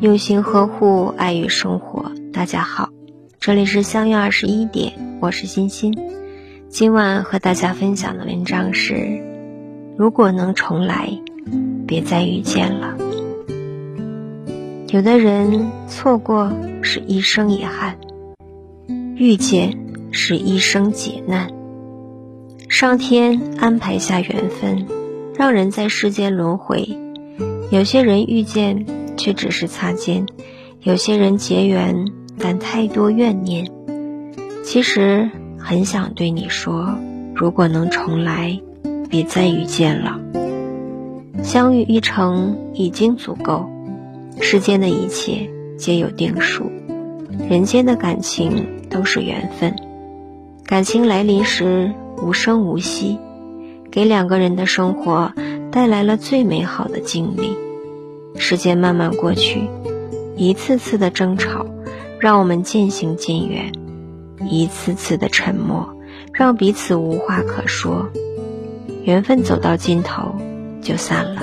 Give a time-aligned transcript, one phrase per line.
[0.00, 2.12] 用心呵护，爱与生活。
[2.32, 2.90] 大家好，
[3.40, 5.92] 这里是相约二十一点，我是欣欣。
[6.68, 9.20] 今晚和大家分享的文章是：
[9.96, 11.10] 如果能重来，
[11.84, 12.96] 别再遇见了。
[14.90, 17.98] 有的人错过是一生遗憾，
[19.16, 19.76] 遇见
[20.12, 21.50] 是一生劫难。
[22.68, 24.86] 上天安排下缘分，
[25.34, 26.96] 让人在世间轮回。
[27.72, 28.86] 有些人遇见。
[29.18, 30.24] 却只是擦肩，
[30.80, 32.06] 有些人结缘，
[32.38, 33.70] 但太多怨念。
[34.64, 36.96] 其实很想对你说，
[37.34, 38.58] 如果能重来，
[39.10, 40.18] 别再遇见了。
[41.42, 43.68] 相遇一程已经足够，
[44.40, 46.70] 世间的一切皆有定数，
[47.48, 49.74] 人间的感情都是缘分。
[50.64, 51.92] 感情来临时
[52.22, 53.18] 无声无息，
[53.90, 55.32] 给两个人的生活
[55.70, 57.67] 带来了最美好的经历。
[58.38, 59.68] 时间慢慢过去，
[60.36, 61.66] 一次次的争吵
[62.18, 63.72] 让我们渐行渐远，
[64.48, 65.88] 一次次的沉默
[66.32, 68.08] 让彼此无话可说。
[69.04, 70.34] 缘分走到尽头
[70.80, 71.42] 就散了，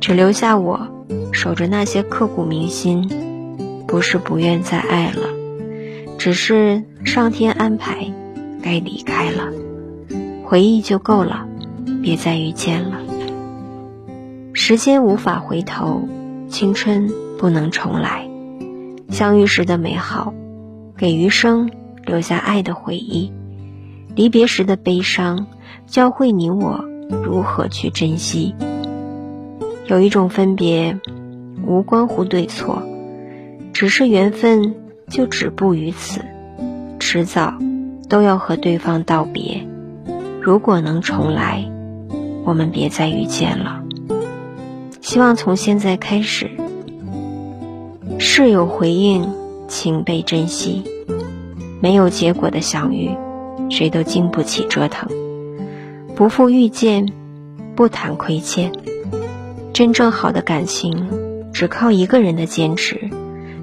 [0.00, 0.88] 只留下我
[1.32, 3.08] 守着那些刻骨铭心。
[3.86, 5.28] 不是不愿再爱了，
[6.16, 8.06] 只是上天安排
[8.62, 9.48] 该离开了。
[10.44, 11.44] 回忆就够了，
[12.00, 13.00] 别再遇见了。
[14.70, 16.08] 时间无法回头，
[16.48, 18.30] 青春不能重来。
[19.08, 20.32] 相遇时的美好，
[20.96, 21.72] 给余生
[22.06, 23.32] 留下爱的回忆；
[24.14, 25.48] 离别时的悲伤，
[25.88, 26.84] 教会你我
[27.24, 28.54] 如何去珍惜。
[29.88, 31.00] 有一种分别，
[31.66, 32.80] 无关乎对错，
[33.72, 34.76] 只是缘分
[35.08, 36.20] 就止步于此，
[37.00, 37.54] 迟早
[38.08, 39.66] 都要和对方道别。
[40.40, 41.68] 如果能重来，
[42.44, 43.78] 我们别再遇见了。
[45.10, 46.52] 希望从现在开始，
[48.20, 49.28] 事有回应，
[49.66, 50.84] 请被珍惜。
[51.80, 53.10] 没有结果的相遇，
[53.70, 55.10] 谁都经不起折腾。
[56.14, 57.08] 不负遇见，
[57.74, 58.70] 不谈亏欠。
[59.72, 61.08] 真正好的感情，
[61.52, 63.10] 只靠一个人的坚持，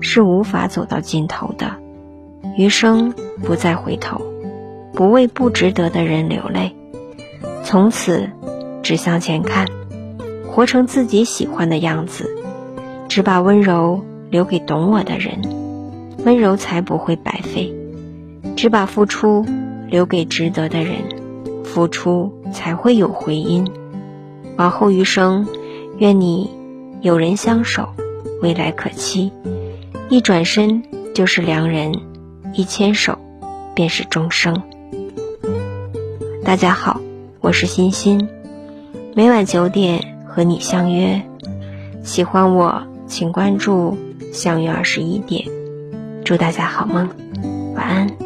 [0.00, 1.72] 是无法走到尽头的。
[2.56, 3.12] 余生
[3.42, 4.22] 不再回头，
[4.94, 6.74] 不为不值得的人流泪，
[7.62, 8.30] 从此
[8.82, 9.66] 只向前看。
[10.54, 12.30] 活成自己喜欢的样子，
[13.08, 15.42] 只把温柔留给懂我的人，
[16.24, 17.74] 温柔才不会白费；
[18.54, 19.44] 只把付出
[19.88, 20.94] 留给值得的人，
[21.64, 23.68] 付出才会有回音。
[24.56, 25.44] 往后余生，
[25.98, 26.48] 愿你
[27.00, 27.88] 有人相守，
[28.40, 29.32] 未来可期。
[30.08, 30.84] 一转身
[31.16, 32.00] 就是良人，
[32.52, 33.18] 一牵手
[33.74, 34.62] 便是终生。
[36.44, 37.00] 大家好，
[37.40, 38.28] 我是欣欣，
[39.16, 40.13] 每晚九点。
[40.34, 41.22] 和你相约，
[42.02, 43.96] 喜欢我请关注
[44.34, 45.44] “相约二十一点”，
[46.26, 47.08] 祝大家好梦，
[47.76, 48.23] 晚安。